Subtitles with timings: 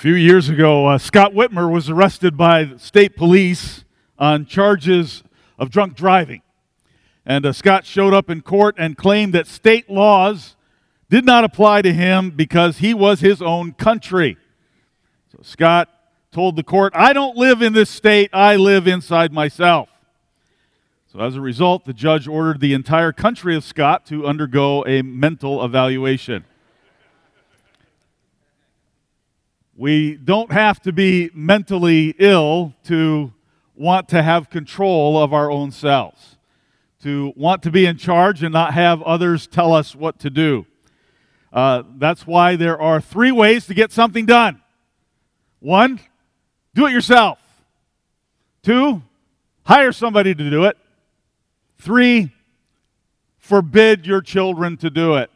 [0.00, 3.84] few years ago, uh, Scott Whitmer was arrested by state police
[4.18, 5.22] on charges
[5.58, 6.40] of drunk driving.
[7.26, 10.56] And uh, Scott showed up in court and claimed that state laws
[11.10, 14.38] did not apply to him because he was his own country.
[15.32, 15.90] So Scott
[16.32, 19.90] told the court, I don't live in this state, I live inside myself.
[21.12, 25.02] So as a result, the judge ordered the entire country of Scott to undergo a
[25.02, 26.46] mental evaluation.
[29.80, 33.32] We don't have to be mentally ill to
[33.74, 36.36] want to have control of our own selves,
[37.02, 40.66] to want to be in charge and not have others tell us what to do.
[41.50, 44.60] Uh, that's why there are three ways to get something done
[45.60, 45.98] one,
[46.74, 47.38] do it yourself.
[48.62, 49.00] Two,
[49.62, 50.76] hire somebody to do it.
[51.78, 52.32] Three,
[53.38, 55.30] forbid your children to do it.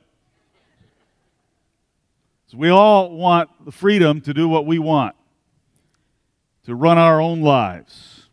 [2.57, 5.17] We all want the freedom to do what we want,
[6.67, 8.29] to run our own lives.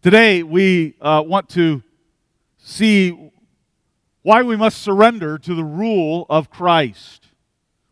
[0.00, 1.82] Today, we uh, want to
[2.58, 3.32] see
[4.22, 7.26] why we must surrender to the rule of Christ.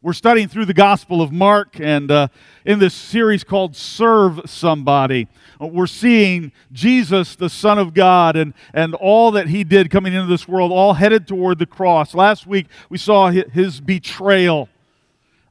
[0.03, 2.29] We're studying through the Gospel of Mark, and uh,
[2.65, 5.27] in this series called Serve Somebody,
[5.59, 10.29] we're seeing Jesus, the Son of God, and, and all that he did coming into
[10.29, 12.15] this world, all headed toward the cross.
[12.15, 14.69] Last week, we saw his betrayal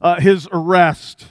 [0.00, 1.26] uh, his arrest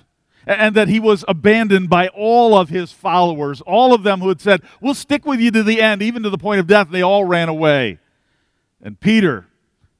[0.50, 4.42] and that he was abandoned by all of his followers, all of them who had
[4.42, 6.90] said, We'll stick with you to the end, even to the point of death.
[6.90, 8.00] They all ran away.
[8.82, 9.46] And Peter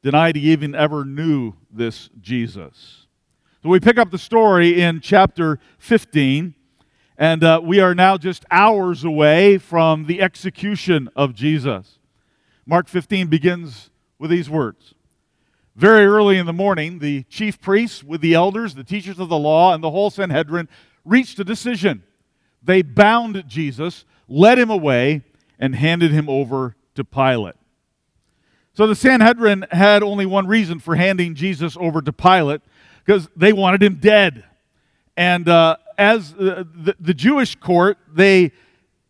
[0.02, 3.06] denied he even ever knew this Jesus.
[3.62, 6.56] So we pick up the story in chapter 15,
[7.18, 12.00] and uh, we are now just hours away from the execution of Jesus.
[12.66, 14.96] Mark 15 begins with these words
[15.76, 19.38] very early in the morning, the chief priests, with the elders, the teachers of the
[19.38, 20.68] law, and the whole Sanhedrin,
[21.06, 22.04] reached a decision.
[22.62, 25.24] They bound Jesus, led him away,
[25.58, 27.56] and handed him over to Pilate.
[28.74, 32.62] So the Sanhedrin had only one reason for handing Jesus over to Pilate
[33.06, 34.46] because they wanted him dead.
[35.18, 38.52] And uh, as the, the, the Jewish court, they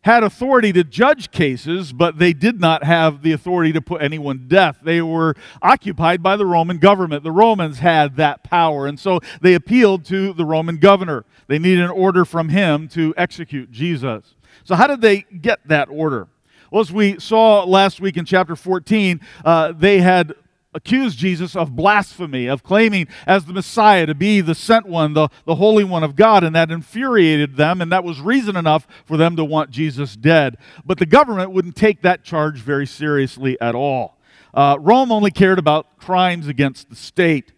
[0.02, 4.38] had authority to judge cases, but they did not have the authority to put anyone
[4.38, 4.78] to death.
[4.82, 7.22] They were occupied by the Roman government.
[7.22, 11.24] The Romans had that power, and so they appealed to the Roman governor.
[11.48, 14.34] They needed an order from him to execute Jesus.
[14.64, 16.28] So, how did they get that order?
[16.70, 20.34] Well, as we saw last week in chapter 14, uh, they had
[20.72, 25.28] accused Jesus of blasphemy, of claiming as the Messiah to be the sent one, the,
[25.44, 29.16] the Holy One of God, and that infuriated them, and that was reason enough for
[29.16, 30.56] them to want Jesus dead.
[30.84, 34.18] But the government wouldn't take that charge very seriously at all.
[34.54, 37.52] Uh, Rome only cared about crimes against the state.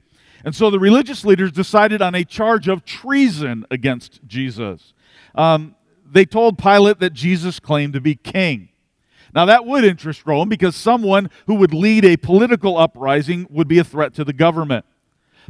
[0.45, 4.93] And so the religious leaders decided on a charge of treason against Jesus.
[5.35, 5.77] Um,
[6.11, 8.69] they told Pilate that Jesus claimed to be king.
[9.35, 13.79] Now, that would interest Rome because someone who would lead a political uprising would be
[13.79, 14.85] a threat to the government.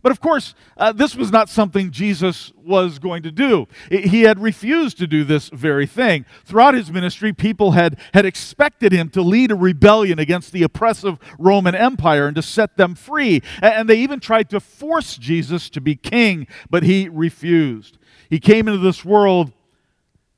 [0.02, 3.68] But of course, uh, this was not something Jesus was going to do.
[3.90, 6.24] He had refused to do this very thing.
[6.44, 11.18] Throughout his ministry, people had, had expected him to lead a rebellion against the oppressive
[11.38, 13.42] Roman Empire and to set them free.
[13.60, 17.98] And they even tried to force Jesus to be king, but he refused.
[18.28, 19.52] He came into this world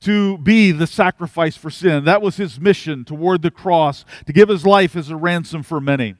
[0.04, 2.04] to be the sacrifice for sin.
[2.04, 5.80] That was his mission toward the cross, to give his life as a ransom for
[5.80, 6.14] many.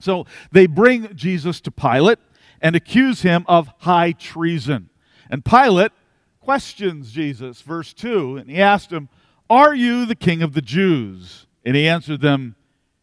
[0.00, 2.18] So they bring Jesus to Pilate
[2.60, 4.90] and accuse him of high treason.
[5.30, 5.92] And Pilate
[6.40, 9.08] questions Jesus, verse 2, and he asked him,
[9.48, 11.46] Are you the king of the Jews?
[11.64, 12.54] And he answered them,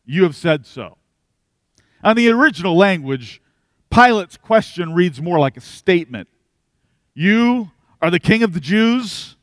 [0.05, 0.97] You have said so.
[2.03, 3.41] On the original language,
[3.89, 6.27] Pilate's question reads more like a statement.
[7.15, 9.36] You are the king of the Jews?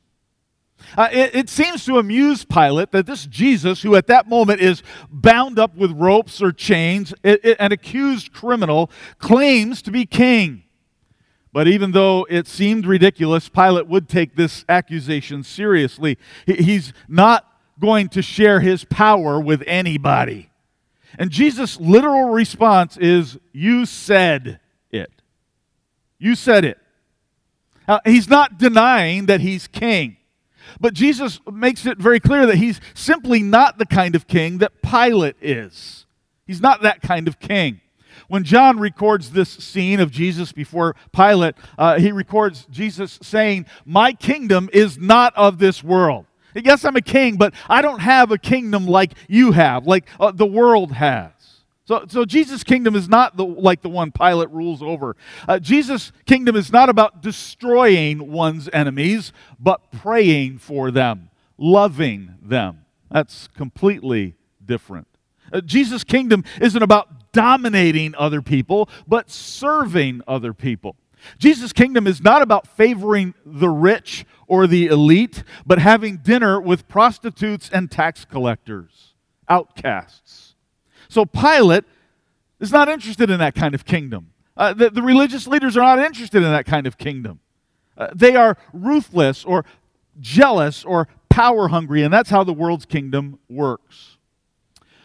[0.96, 4.82] Uh, it, it, seems to amuse Pilate that this Jesus, who at that moment is
[5.10, 10.64] bound up with ropes or chains, it, it, an accused criminal, claims to be king.
[11.52, 16.18] But even though it seemed ridiculous, Pilate would take this accusation seriously.
[16.46, 17.46] He, he's not
[17.80, 20.50] going to share his power with anybody.
[21.18, 24.60] And Jesus' literal response is, You said
[24.90, 25.10] it.
[26.18, 26.78] You said it.
[28.04, 30.16] He's not denying that he's king.
[30.80, 34.82] But Jesus makes it very clear that he's simply not the kind of king that
[34.82, 36.06] Pilate is.
[36.46, 37.80] He's not that kind of king.
[38.28, 44.12] When John records this scene of Jesus before Pilate, uh, he records Jesus saying, My
[44.12, 46.26] kingdom is not of this world.
[46.54, 50.30] Yes, I'm a king, but I don't have a kingdom like you have, like uh,
[50.30, 51.32] the world has.
[51.86, 55.16] So, so Jesus' kingdom is not the, like the one Pilate rules over.
[55.46, 61.28] Uh, Jesus' kingdom is not about destroying one's enemies, but praying for them,
[61.58, 62.86] loving them.
[63.10, 64.34] That's completely
[64.64, 65.08] different.
[65.52, 70.96] Uh, Jesus' kingdom isn't about dominating other people, but serving other people.
[71.38, 76.88] Jesus' kingdom is not about favoring the rich or the elite, but having dinner with
[76.88, 79.14] prostitutes and tax collectors,
[79.48, 80.53] outcasts.
[81.08, 81.84] So Pilate
[82.60, 84.30] is not interested in that kind of kingdom.
[84.56, 87.40] Uh, the, the, religious leaders are not interested in that kind of kingdom.
[87.98, 89.64] Uh, they are ruthless or
[90.20, 94.16] jealous or power hungry, and that's how the world's kingdom works.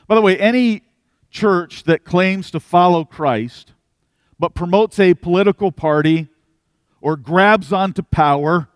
[0.08, 0.84] By the way, any
[1.32, 3.74] church that claims to follow Christ
[4.40, 6.28] but promotes a political party
[7.02, 8.70] or grabs onto power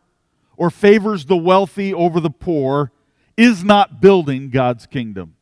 [0.57, 2.91] or favors the wealthy over the poor
[3.37, 5.35] is not building God's kingdom.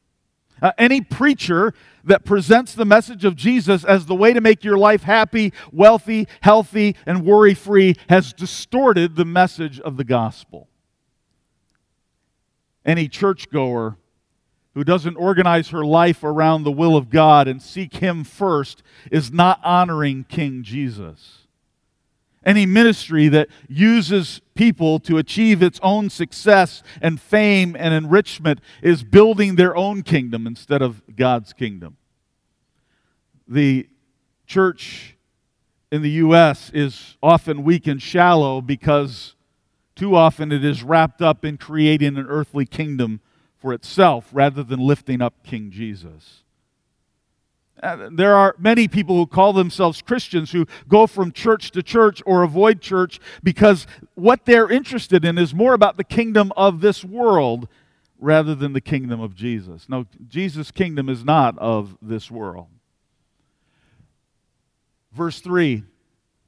[0.61, 1.73] Uh, any preacher
[2.03, 6.27] that presents the message of Jesus as the way to make your life happy, wealthy,
[6.41, 10.67] healthy, and worry free has distorted the message of the gospel.
[12.85, 13.97] Any churchgoer
[14.73, 19.31] who doesn't organize her life around the will of God and seek Him first is
[19.31, 21.40] not honoring King Jesus.
[22.43, 29.03] Any ministry that uses people to achieve its own success and fame and enrichment is
[29.03, 31.97] building their own kingdom instead of God's kingdom.
[33.47, 33.87] The
[34.47, 35.17] church
[35.91, 36.71] in the U.S.
[36.73, 39.35] is often weak and shallow because
[39.95, 43.19] too often it is wrapped up in creating an earthly kingdom
[43.55, 46.43] for itself rather than lifting up King Jesus.
[47.81, 52.21] Uh, there are many people who call themselves Christians who go from church to church
[52.25, 57.03] or avoid church because what they're interested in is more about the kingdom of this
[57.03, 57.67] world
[58.19, 59.89] rather than the kingdom of Jesus.
[59.89, 62.67] No, Jesus' kingdom is not of this world.
[65.11, 65.83] Verse 3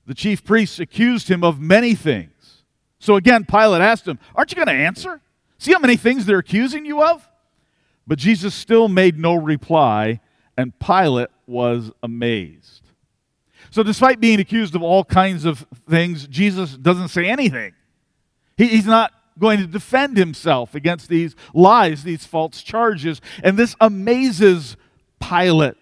[0.06, 2.64] the chief priests accused him of many things.
[3.00, 5.22] So again, Pilate asked him, Aren't you going to answer?
[5.58, 7.28] See how many things they're accusing you of?
[8.06, 10.20] But Jesus still made no reply,
[10.58, 12.82] and Pilate was amazed.
[13.72, 17.74] So, despite being accused of all kinds of things, Jesus doesn't say anything.
[18.58, 23.20] He, he's not going to defend himself against these lies, these false charges.
[23.44, 24.78] And this amazes
[25.20, 25.76] Pilate.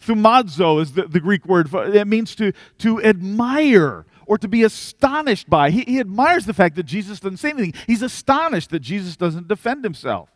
[0.00, 1.72] Thaumazo is the, the Greek word.
[1.74, 5.70] It means to, to admire or to be astonished by.
[5.70, 7.74] He, he admires the fact that Jesus doesn't say anything.
[7.86, 10.30] He's astonished that Jesus doesn't defend himself.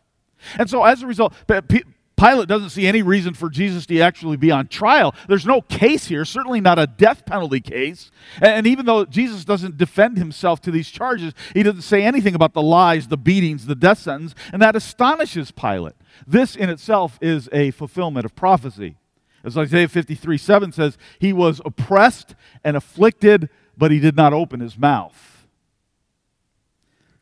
[0.59, 1.33] And so, as a result,
[2.23, 5.13] Pilate doesn't see any reason for Jesus to actually be on trial.
[5.27, 8.11] There's no case here, certainly not a death penalty case.
[8.41, 12.53] And even though Jesus doesn't defend himself to these charges, he doesn't say anything about
[12.53, 15.95] the lies, the beatings, the death sentence, and that astonishes Pilate.
[16.25, 18.95] This in itself is a fulfillment of prophecy.
[19.43, 24.59] As Isaiah 53 7 says, he was oppressed and afflicted but he did not open
[24.59, 25.47] his mouth.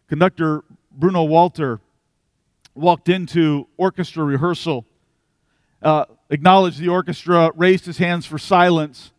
[0.07, 1.79] Conductor Bruno Walter
[2.75, 4.85] walked into orchestra rehearsal,
[5.81, 9.11] uh, acknowledged the orchestra, raised his hands for silence,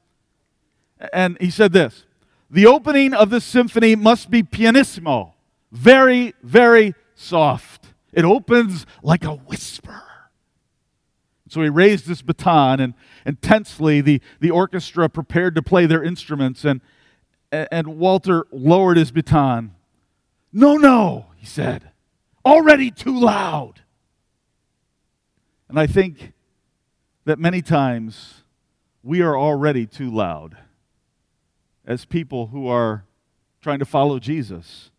[1.13, 2.07] and he said this
[2.51, 5.35] The opening of this symphony must be pianissimo,
[5.71, 7.87] very, very soft.
[8.13, 10.03] It opens like a whisper.
[11.49, 12.95] So he raised his baton, and,
[13.27, 16.65] and tensely the, the orchestra prepared to play their instruments.
[16.65, 16.81] And,
[17.51, 19.75] and Walter lowered his baton.
[20.51, 21.91] No, no, he said.
[22.45, 23.83] Already too loud.
[25.69, 26.33] And I think
[27.25, 28.43] that many times
[29.03, 30.57] we are already too loud
[31.85, 33.05] as people who are
[33.61, 34.91] trying to follow Jesus.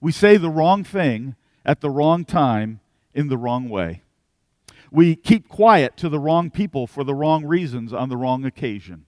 [0.00, 2.80] We say the wrong thing at the wrong time
[3.14, 4.02] in the wrong way.
[4.90, 9.06] We keep quiet to the wrong people for the wrong reasons on the wrong occasion.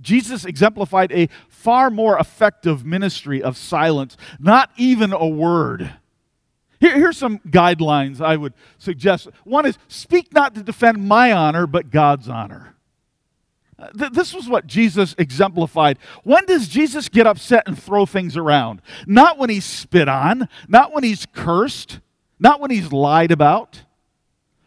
[0.00, 5.94] Jesus exemplified a far more effective ministry of silence, not even a word.
[6.80, 9.28] Here, here's some guidelines I would suggest.
[9.44, 12.74] One is speak not to defend my honor, but God's honor.
[13.78, 15.98] Uh, this was what Jesus exemplified.
[16.24, 18.82] When does Jesus get upset and throw things around?
[19.06, 22.00] Not when he's spit on, not when he's cursed,
[22.40, 23.84] not when he's lied about,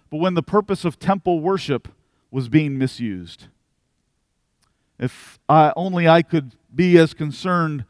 [0.09, 1.89] but when the purpose of temple worship
[2.29, 3.47] was being misused.
[4.97, 7.85] If I, only I could be as concerned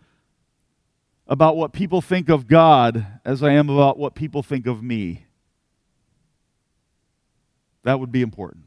[1.32, 5.28] about what people think of God as I am about what people think of me.
[7.84, 8.66] That would be important.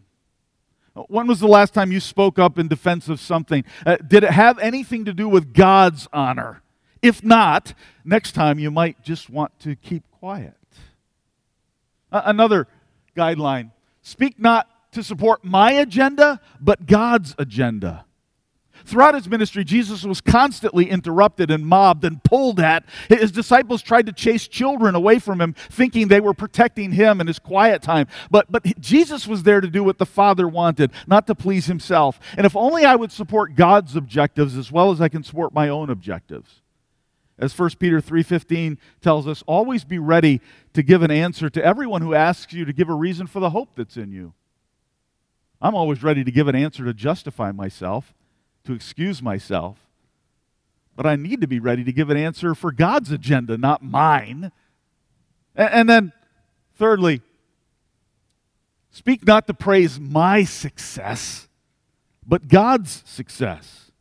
[1.09, 3.65] When was the last time you spoke up in defense of something?
[3.85, 6.63] Uh, did it have anything to do with God's honor?
[7.03, 10.57] If not, next time you might just want to keep quiet.
[12.11, 12.67] Uh, another
[13.15, 18.07] guideline speak not to support my agenda, but God's agenda.
[18.85, 22.85] Throughout his ministry, Jesus was constantly interrupted and mobbed and pulled at.
[23.09, 27.27] His disciples tried to chase children away from him, thinking they were protecting him in
[27.27, 28.07] his quiet time.
[28.31, 32.21] But, but Jesus was there to do what the Father wanted, not to please himself.
[32.37, 35.69] And if only I would support God's objectives as well as I can support my
[35.71, 36.61] own objectives.
[37.39, 40.41] As 1 Peter 3:15 tells us, always be ready
[40.75, 43.51] to give an answer to everyone who asks you to give a reason for the
[43.51, 44.35] hope that's in you.
[45.61, 48.15] I'm always ready to give an answer to justify myself
[48.65, 49.79] to excuse myself,
[50.97, 54.53] but I need to be ready to give an answer for God's agenda, not mine.
[55.55, 56.13] And then,
[56.77, 57.21] thirdly,
[58.91, 61.49] speak not to praise my success,
[62.27, 63.93] but God's success.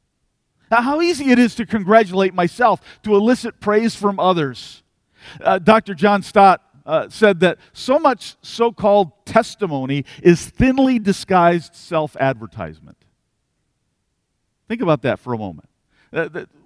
[0.71, 4.81] Now, how easy it is to congratulate myself, to elicit praise from others.
[5.39, 5.93] Uh, Dr.
[5.93, 12.97] John Stott uh, said that so much so called testimony is thinly disguised self advertisement.
[14.73, 15.69] Think about that for a moment.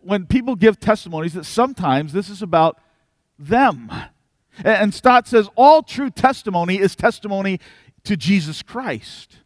[0.01, 2.79] When people give testimonies, that sometimes this is about
[3.37, 3.91] them.
[4.59, 7.59] And, and Stott says all true testimony is testimony
[8.05, 9.39] to Jesus Christ.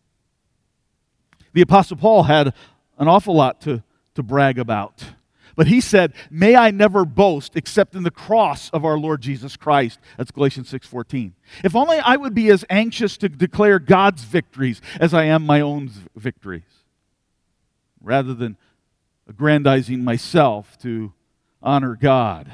[1.53, 2.53] The Apostle Paul had
[2.99, 3.81] an awful lot to,
[4.13, 5.03] to brag about.
[5.55, 9.57] But he said, "May I never boast except in the cross of our Lord Jesus
[9.57, 11.31] Christ." That's Galatians 6:14.
[11.63, 15.61] If only I would be as anxious to declare God's victories as I am my
[15.61, 16.80] own victories
[18.01, 18.57] rather than
[19.27, 21.13] aggrandizing myself to
[21.61, 22.51] honor God.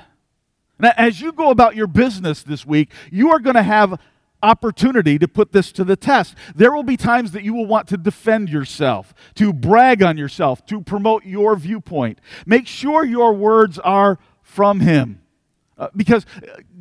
[0.79, 3.99] Now, as you go about your business this week, you are going to have
[4.43, 6.35] opportunity to put this to the test.
[6.55, 10.65] There will be times that you will want to defend yourself, to brag on yourself,
[10.67, 12.19] to promote your viewpoint.
[12.45, 15.21] Make sure your words are from Him.
[15.77, 16.25] Uh, because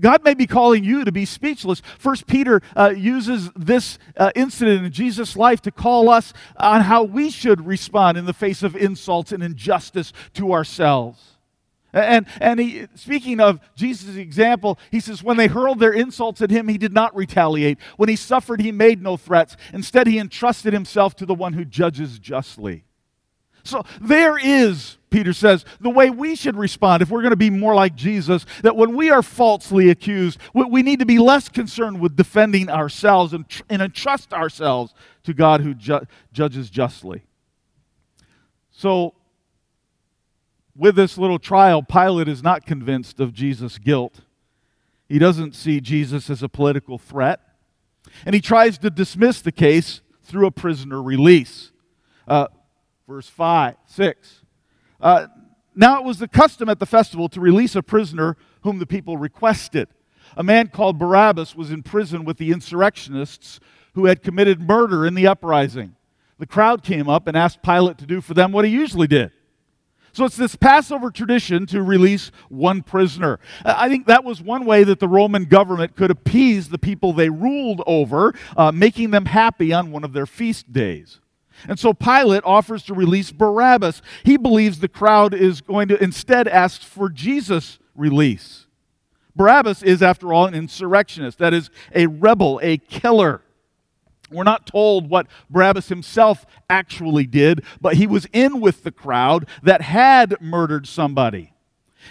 [0.01, 1.83] God may be calling you to be speechless.
[1.99, 7.03] First Peter uh, uses this uh, incident in Jesus' life to call us on how
[7.03, 11.37] we should respond in the face of insults and injustice to ourselves.
[11.93, 16.51] And, and he, speaking of Jesus' example, he says, when they hurled their insults at
[16.51, 17.79] him, he did not retaliate.
[17.97, 19.57] When he suffered, he made no threats.
[19.73, 22.85] Instead, he entrusted himself to the one who judges justly.
[23.67, 27.51] So there is, Peter says, the way we should respond if we're going to be
[27.51, 32.01] more like Jesus, that when we are falsely accused, we need to be less concerned
[32.01, 34.95] with defending ourselves and, and entrust ourselves
[35.25, 37.25] to God who ju- judges justly.
[38.71, 39.15] So,
[40.77, 44.21] with this little trial, Pilate is not convinced of Jesus' guilt.
[45.09, 47.41] He doesn't see Jesus as a political threat.
[48.25, 51.73] And he tries to dismiss the case through a prisoner release.
[52.27, 52.49] Uh,
[53.07, 54.43] verse 5, 6.
[55.01, 55.27] Uh,
[55.75, 59.17] now it was the custom at the festival to release a prisoner whom the people
[59.17, 59.89] requested.
[60.37, 63.61] A man called Barabbas was in prison with the insurrectionists
[63.95, 65.95] who had committed murder in the uprising.
[66.39, 69.33] The crowd came up and asked Pilate to do for them what he usually did.
[70.13, 73.39] So it's this Passover tradition to release one prisoner.
[73.65, 77.29] I think that was one way that the Roman government could appease the people they
[77.29, 81.21] ruled over, uh, making them happy on one of their feast days.
[81.69, 84.03] And so Pilate offers to release Barabbas.
[84.25, 88.67] He believes the crowd is going to instead ask for Jesus' release.
[89.35, 93.43] Barabbas is, after all, an insurrectionist, that is, a rebel, a killer.
[94.31, 99.47] We're not told what Barabbas himself actually did, but he was in with the crowd
[99.63, 101.53] that had murdered somebody.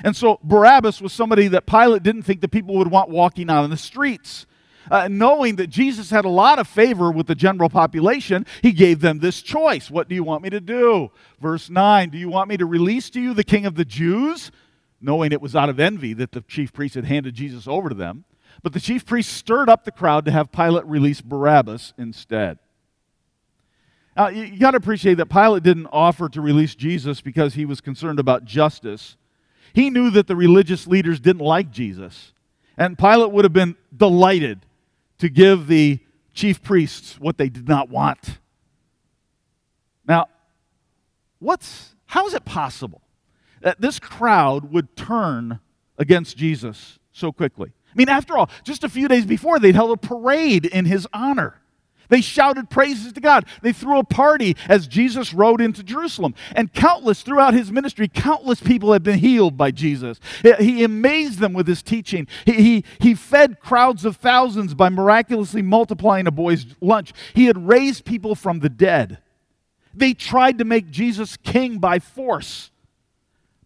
[0.03, 3.63] And so Barabbas was somebody that Pilate didn't think the people would want walking out
[3.63, 4.45] in the streets
[4.89, 9.01] uh, knowing that Jesus had a lot of favor with the general population, he gave
[9.01, 9.89] them this choice.
[9.89, 11.11] What do you want me to do?
[11.39, 14.51] Verse 9 Do you want me to release to you the king of the Jews?
[15.01, 17.95] Knowing it was out of envy that the chief priest had handed Jesus over to
[17.95, 18.25] them.
[18.63, 22.57] But the chief priest stirred up the crowd to have Pilate release Barabbas instead.
[24.15, 27.65] Now, you, you got to appreciate that Pilate didn't offer to release Jesus because he
[27.65, 29.17] was concerned about justice.
[29.73, 32.31] He knew that the religious leaders didn't like Jesus.
[32.77, 34.65] And Pilate would have been delighted
[35.19, 35.99] to give the
[36.33, 38.39] chief priests what they did not want.
[40.07, 40.27] Now,
[41.39, 43.01] what's how is it possible
[43.61, 45.59] that this crowd would turn
[45.97, 47.71] against Jesus so quickly?
[47.91, 51.07] I mean, after all, just a few days before, they'd held a parade in his
[51.13, 51.61] honor.
[52.09, 53.45] They shouted praises to God.
[53.61, 56.35] They threw a party as Jesus rode into Jerusalem.
[56.55, 60.19] And countless, throughout his ministry, countless people had been healed by Jesus.
[60.59, 62.27] He amazed them with his teaching.
[62.45, 67.13] He, he, he fed crowds of thousands by miraculously multiplying a boy's lunch.
[67.33, 69.19] He had raised people from the dead.
[69.93, 72.71] They tried to make Jesus king by force.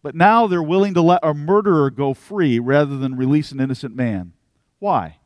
[0.02, 3.96] But now they're willing to let a murderer go free rather than release an innocent
[3.96, 4.34] man.
[4.80, 5.18] Why?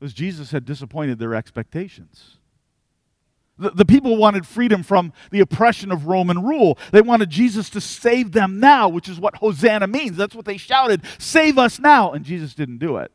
[0.00, 2.38] Was Jesus had disappointed their expectations.
[3.58, 6.78] The, the people wanted freedom from the oppression of Roman rule.
[6.92, 10.16] They wanted Jesus to save them now, which is what Hosanna means.
[10.16, 12.12] That's what they shouted Save us now.
[12.12, 13.10] And Jesus didn't do it.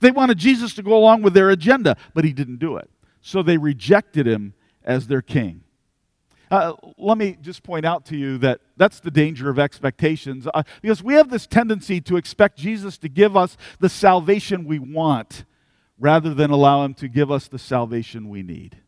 [0.00, 2.88] They wanted Jesus to go along with their agenda, but he didn't do it.
[3.20, 4.54] So they rejected him
[4.84, 5.62] as their king.
[6.50, 10.62] Uh, let me just point out to you that that's the danger of expectations uh,
[10.80, 15.44] because we have this tendency to expect Jesus to give us the salvation we want
[15.98, 18.78] rather than allow him to give us the salvation we need.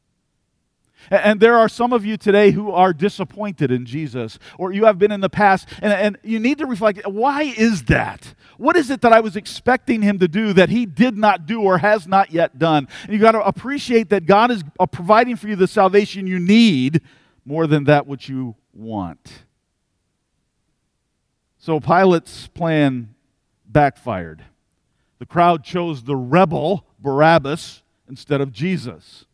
[1.11, 4.99] And there are some of you today who are disappointed in Jesus, or you have
[4.99, 8.35] been in the past, and, and, you need to reflect why is that?
[8.59, 11.63] What is it that I was expecting him to do that he did not do
[11.63, 12.87] or has not yet done?
[13.05, 16.39] And you got to appreciate that God is uh, providing for you the salvation you
[16.39, 17.01] need
[17.45, 19.45] more than that which you want.
[21.59, 23.15] So Pilate's plan
[23.67, 24.45] backfired.
[25.19, 29.27] The crowd chose the rebel, Barabbas, instead of Jesus.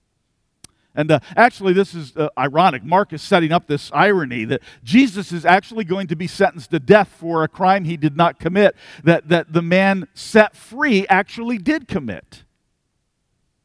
[0.96, 2.82] And uh, actually, this is uh, ironic.
[2.82, 6.80] Mark is setting up this irony that Jesus is actually going to be sentenced to
[6.80, 11.58] death for a crime he did not commit, that, that the man set free actually
[11.58, 12.44] did commit.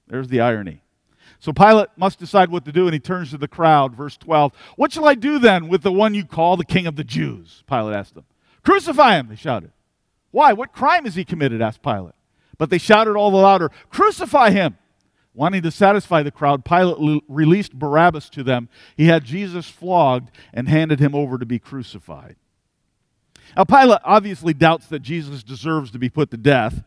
[0.07, 0.81] There's the irony.
[1.41, 3.95] So Pilate must decide what to do, and he turns to the crowd.
[3.95, 6.95] Verse 12 What shall I do then with the one you call the king of
[6.95, 7.63] the Jews?
[7.67, 8.25] Pilate asked them.
[8.63, 9.71] Crucify him, they shouted.
[10.29, 10.53] Why?
[10.53, 11.59] What crime has he committed?
[11.59, 12.13] asked Pilate.
[12.59, 14.77] But they shouted all the louder, Crucify him!
[15.33, 18.69] Wanting to satisfy the crowd, Pilate released Barabbas to them.
[18.95, 22.35] He had Jesus flogged and handed him over to be crucified.
[23.57, 26.83] Now, Pilate obviously doubts that Jesus deserves to be put to death,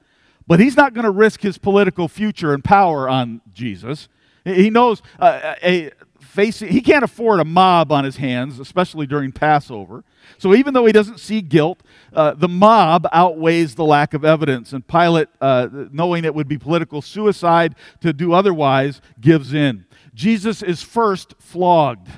[0.47, 4.09] but he's not going to risk his political future and power on Jesus.
[4.45, 5.91] He knows uh, a,
[6.35, 10.05] facing, he can't afford a mob on his hands, especially during Passover.
[10.37, 11.83] So even though he doesn't see guilt,
[12.13, 14.73] uh, the mob outweighs the lack of evidence.
[14.73, 19.87] And Pilate, uh, knowing it would be political suicide to do otherwise, gives in.
[20.13, 22.09] Jesus is first flogged.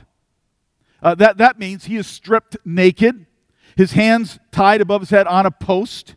[1.03, 3.27] Uh, that, that means he is stripped naked,
[3.77, 6.17] his hands tied above his head on a post.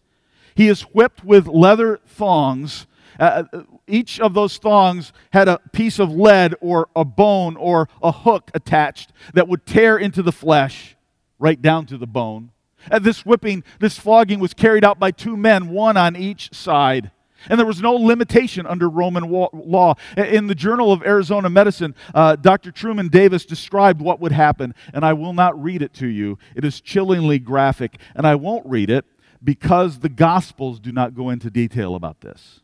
[0.55, 2.87] He is whipped with leather thongs.
[3.19, 7.89] Uh, uh, each of those thongs had a piece of lead or a bone or
[8.01, 10.95] a hook attached that would tear into the flesh
[11.37, 12.51] right down to the bone.
[12.89, 17.11] And this whipping, this flogging was carried out by two men, one on each side.
[17.47, 19.95] And there was no limitation under Roman law.
[20.17, 22.71] In the Journal of Arizona Medicine, uh, Dr.
[22.71, 26.37] Truman Davis described what would happen, and I will not read it to you.
[26.55, 29.05] It is chillingly graphic, and I won't read it
[29.41, 32.59] because the Gospels do not go into detail about this.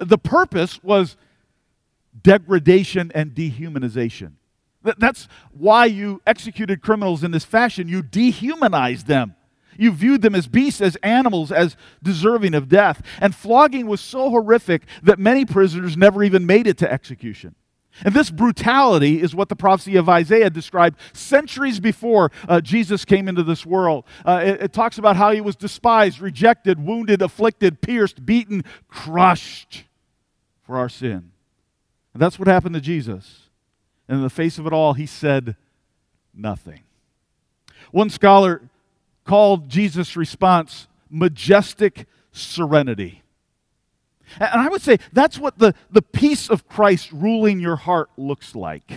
[0.00, 1.16] The purpose was
[2.22, 4.32] degradation and dehumanization.
[4.98, 7.88] That's why you executed criminals in this fashion.
[7.88, 9.34] You dehumanized them.
[9.76, 13.02] You viewed them as beasts, as animals, as deserving of death.
[13.20, 17.54] And flogging was so horrific that many prisoners never even made it to execution.
[18.02, 23.28] And this brutality is what the prophecy of Isaiah described centuries before uh, Jesus came
[23.28, 24.04] into this world.
[24.24, 29.84] Uh, it, it talks about how he was despised, rejected, wounded, afflicted, pierced, beaten, crushed
[30.62, 31.30] for our sin.
[32.12, 33.42] And that's what happened to Jesus.
[34.08, 35.56] And in the face of it all, he said
[36.34, 36.80] nothing.
[37.90, 38.62] One scholar
[39.24, 43.23] called Jesus' response majestic serenity.
[44.38, 48.54] And I would say that's what the, the peace of Christ ruling your heart looks
[48.54, 48.90] like.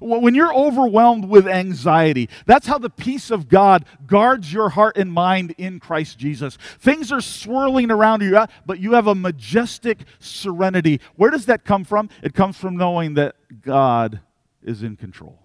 [0.00, 5.12] When you're overwhelmed with anxiety, that's how the peace of God guards your heart and
[5.12, 6.56] mind in Christ Jesus.
[6.78, 11.00] Things are swirling around you, uh, but you have a majestic serenity.
[11.16, 12.08] Where does that come from?
[12.22, 14.20] It comes from knowing that God
[14.62, 15.38] is in control,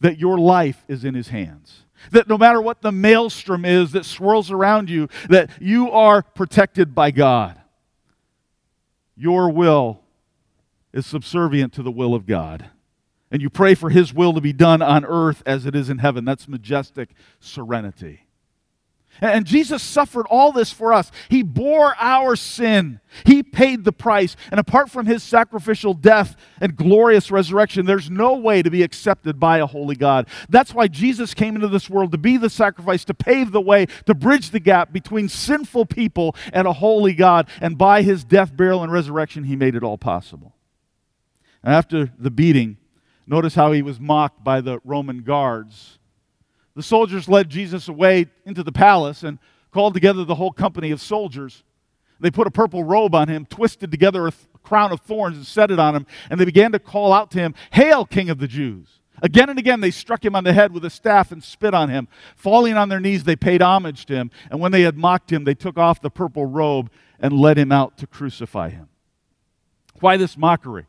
[0.00, 1.84] that your life is in His hands.
[2.10, 6.94] That no matter what the maelstrom is that swirls around you, that you are protected
[6.94, 7.58] by God.
[9.16, 10.00] Your will
[10.92, 12.70] is subservient to the will of God.
[13.30, 15.98] And you pray for His will to be done on earth as it is in
[15.98, 16.24] heaven.
[16.24, 18.25] That's majestic serenity.
[19.20, 21.10] And Jesus suffered all this for us.
[21.28, 23.00] He bore our sin.
[23.24, 24.36] He paid the price.
[24.50, 29.40] And apart from his sacrificial death and glorious resurrection, there's no way to be accepted
[29.40, 30.28] by a holy God.
[30.48, 33.86] That's why Jesus came into this world to be the sacrifice, to pave the way,
[34.06, 37.48] to bridge the gap between sinful people and a holy God.
[37.60, 40.54] And by his death, burial, and resurrection, he made it all possible.
[41.62, 42.76] And after the beating,
[43.26, 45.98] notice how he was mocked by the Roman guards
[46.76, 49.38] the soldiers led Jesus away into the palace and
[49.72, 51.64] called together the whole company of soldiers.
[52.20, 55.46] They put a purple robe on him, twisted together a th- crown of thorns, and
[55.46, 58.38] set it on him, and they began to call out to him, Hail, King of
[58.38, 59.00] the Jews!
[59.22, 61.88] Again and again, they struck him on the head with a staff and spit on
[61.88, 62.08] him.
[62.36, 65.44] Falling on their knees, they paid homage to him, and when they had mocked him,
[65.44, 68.88] they took off the purple robe and led him out to crucify him.
[70.00, 70.86] Why this mockery?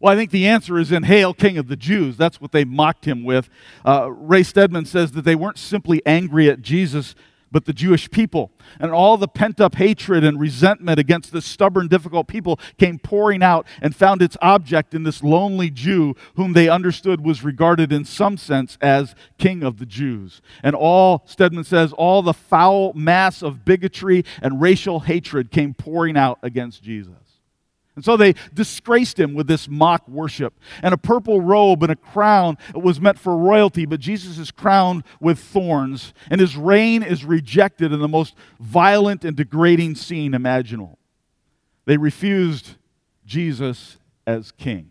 [0.00, 2.16] Well, I think the answer is in Hail, King of the Jews.
[2.16, 3.50] That's what they mocked him with.
[3.84, 7.14] Uh, Ray Stedman says that they weren't simply angry at Jesus,
[7.52, 8.50] but the Jewish people.
[8.78, 13.42] And all the pent up hatred and resentment against this stubborn, difficult people came pouring
[13.42, 18.06] out and found its object in this lonely Jew whom they understood was regarded in
[18.06, 20.40] some sense as king of the Jews.
[20.62, 26.16] And all, Stedman says, all the foul mass of bigotry and racial hatred came pouring
[26.16, 27.29] out against Jesus.
[28.00, 30.58] And so they disgraced him with this mock worship.
[30.82, 35.04] And a purple robe and a crown was meant for royalty, but Jesus is crowned
[35.20, 40.98] with thorns, and his reign is rejected in the most violent and degrading scene imaginable.
[41.84, 42.76] They refused
[43.26, 44.88] Jesus as king.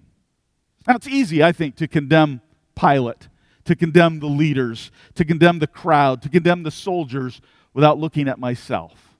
[0.87, 2.41] Now, it's easy, I think, to condemn
[2.75, 3.27] Pilate,
[3.65, 7.41] to condemn the leaders, to condemn the crowd, to condemn the soldiers
[7.73, 9.17] without looking at myself.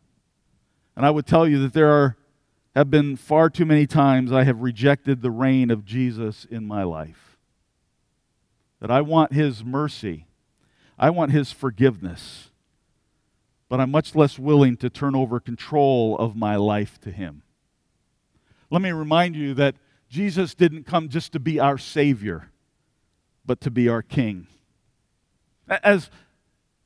[0.96, 2.18] And I would tell you that there are
[2.80, 6.84] have been far too many times I have rejected the reign of Jesus in my
[6.84, 7.38] life.
[8.80, 10.28] That I want His mercy,
[10.98, 12.52] I want His forgiveness,
[13.68, 17.42] but I'm much less willing to turn over control of my life to Him.
[18.72, 19.76] Let me remind you that
[20.10, 22.50] Jesus didn't come just to be our Savior,
[23.46, 24.48] but to be our King.
[25.68, 26.10] As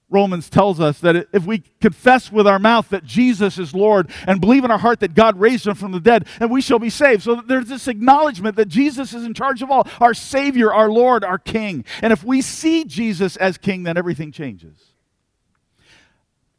[0.09, 4.39] Romans tells us that if we confess with our mouth that Jesus is Lord and
[4.39, 6.91] believe in our heart that God raised him from the dead, and we shall be
[6.91, 7.23] saved.
[7.23, 11.23] So there's this acknowledgement that Jesus is in charge of all, our Savior, our Lord,
[11.23, 11.83] our King.
[12.01, 14.77] And if we see Jesus as King, then everything changes.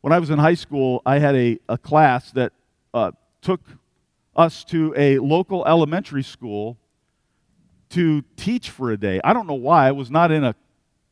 [0.00, 2.52] When I was in high school, I had a, a class that
[2.92, 3.61] uh, took
[4.37, 6.76] us to a local elementary school
[7.90, 9.20] to teach for a day.
[9.22, 9.87] I don't know why.
[9.87, 10.57] I was not in a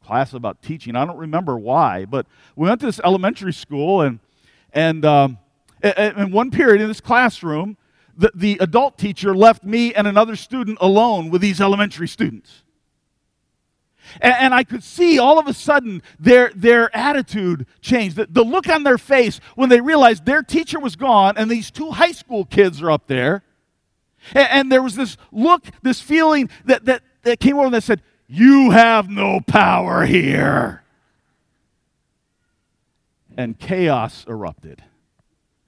[0.04, 0.96] class about teaching.
[0.96, 4.18] I don't remember why, but we went to this elementary school, and
[4.72, 5.38] and um,
[5.82, 7.76] in one period in this classroom,
[8.16, 12.62] the, the adult teacher left me and another student alone with these elementary students.
[14.20, 18.16] And, and, I could see all of a sudden their, their attitude changed.
[18.16, 21.70] The, the look on their face when they realized their teacher was gone and these
[21.70, 23.44] two high school kids are up there.
[24.34, 27.84] And, and there was this look, this feeling that, that, that came over them that
[27.84, 30.82] said, you have no power here.
[33.36, 34.82] And chaos erupted.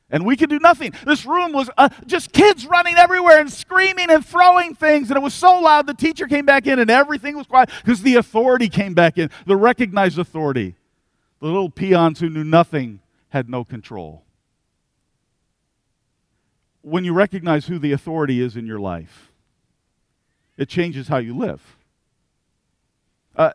[0.09, 0.93] And we could do nothing.
[1.05, 5.11] This room was uh, just kids running everywhere and screaming and throwing things.
[5.11, 8.01] And it was so loud, the teacher came back in and everything was quiet because
[8.01, 10.75] the authority came back in, the recognized authority.
[11.41, 14.23] The little peons who knew nothing had no control.
[16.81, 19.33] When you recognize who the authority is in your life,
[20.57, 21.77] it changes how you live.
[23.37, 23.53] Uh,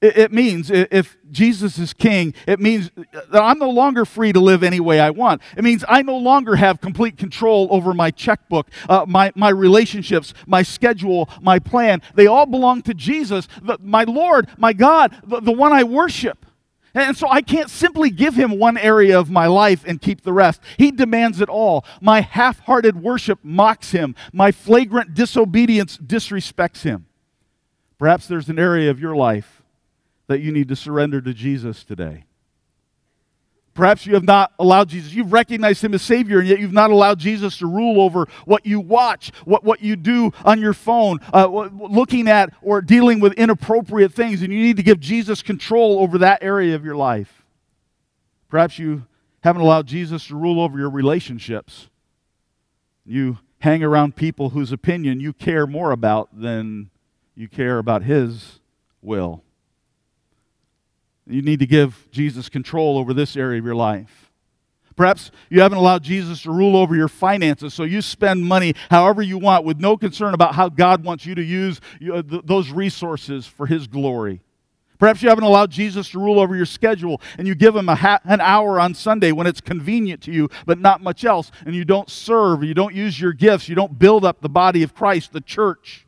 [0.00, 4.38] it, it means if Jesus is king, it means that I'm no longer free to
[4.40, 5.42] live any way I want.
[5.56, 10.34] It means I no longer have complete control over my checkbook, uh, my, my relationships,
[10.46, 12.00] my schedule, my plan.
[12.14, 16.46] They all belong to Jesus, the, my Lord, my God, the, the one I worship.
[16.94, 20.32] And so I can't simply give him one area of my life and keep the
[20.32, 20.60] rest.
[20.78, 21.84] He demands it all.
[22.00, 27.07] My half hearted worship mocks him, my flagrant disobedience disrespects him.
[27.98, 29.62] Perhaps there's an area of your life
[30.28, 32.24] that you need to surrender to Jesus today.
[33.74, 36.90] Perhaps you have not allowed Jesus, you've recognized him as Savior, and yet you've not
[36.90, 41.20] allowed Jesus to rule over what you watch, what, what you do on your phone,
[41.32, 46.00] uh, looking at or dealing with inappropriate things, and you need to give Jesus control
[46.00, 47.44] over that area of your life.
[48.48, 49.06] Perhaps you
[49.42, 51.88] haven't allowed Jesus to rule over your relationships.
[53.06, 56.90] You hang around people whose opinion you care more about than
[57.38, 58.58] you care about His
[59.00, 59.44] will.
[61.24, 64.32] You need to give Jesus control over this area of your life.
[64.96, 69.22] Perhaps you haven't allowed Jesus to rule over your finances, so you spend money however
[69.22, 71.80] you want with no concern about how God wants you to use
[72.12, 74.40] uh, those resources for His glory.
[74.98, 78.18] Perhaps you haven't allowed Jesus to rule over your schedule and you give him ha-
[78.24, 81.52] an hour on Sunday when it's convenient to you, but not much else.
[81.64, 84.82] And you don't serve, you don't use your gifts, you don't build up the body
[84.82, 86.07] of Christ, the church.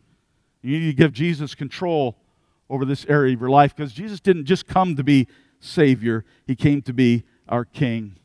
[0.63, 2.17] You need to give Jesus control
[2.69, 5.27] over this area of your life because Jesus didn't just come to be
[5.59, 8.17] Savior, He came to be our King.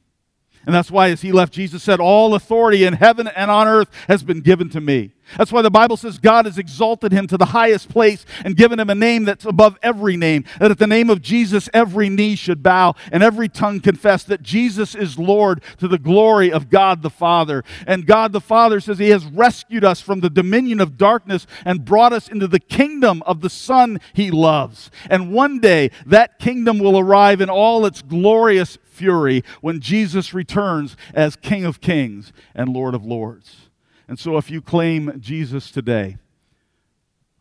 [0.65, 3.89] And that's why, as he left, Jesus said, All authority in heaven and on earth
[4.07, 5.11] has been given to me.
[5.37, 8.79] That's why the Bible says God has exalted him to the highest place and given
[8.79, 10.45] him a name that's above every name.
[10.59, 14.43] That at the name of Jesus, every knee should bow and every tongue confess that
[14.43, 17.63] Jesus is Lord to the glory of God the Father.
[17.87, 21.85] And God the Father says he has rescued us from the dominion of darkness and
[21.85, 24.91] brought us into the kingdom of the Son he loves.
[25.09, 30.95] And one day that kingdom will arrive in all its glorious fury when Jesus returns
[31.13, 33.69] as King of Kings and Lord of Lords.
[34.07, 36.17] And so, if you claim Jesus today,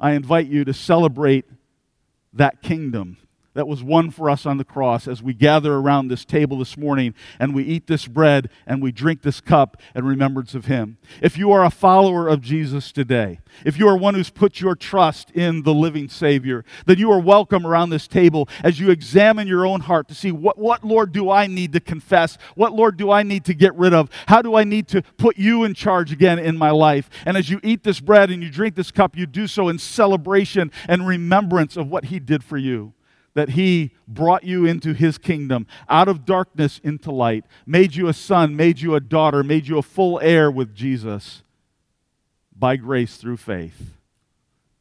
[0.00, 1.44] I invite you to celebrate
[2.32, 3.18] that kingdom
[3.54, 6.76] that was won for us on the cross as we gather around this table this
[6.76, 10.98] morning and we eat this bread and we drink this cup in remembrance of Him.
[11.22, 14.74] If you are a follower of Jesus today, if you are one who's put your
[14.74, 19.46] trust in the living Savior, then you are welcome around this table as you examine
[19.46, 22.36] your own heart to see what, what Lord do I need to confess?
[22.56, 24.10] What Lord do I need to get rid of?
[24.26, 27.08] How do I need to put you in charge again in my life?
[27.24, 29.78] And as you eat this bread and you drink this cup, you do so in
[29.78, 32.94] celebration and remembrance of what He did for you
[33.34, 38.12] that he brought you into his kingdom, out of darkness into light, made you a
[38.12, 41.42] son, made you a daughter, made you a full heir with Jesus
[42.56, 43.94] by grace through faith,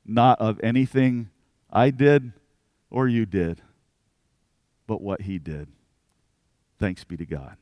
[0.06, 1.30] not of anything
[1.72, 2.34] I did
[2.92, 3.62] or you did,
[4.86, 5.68] but what he did.
[6.80, 7.58] Thanks be to God.